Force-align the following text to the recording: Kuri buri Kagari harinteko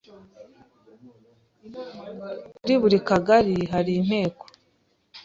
Kuri 2.59 2.73
buri 2.81 2.97
Kagari 3.07 3.55
harinteko 3.71 4.43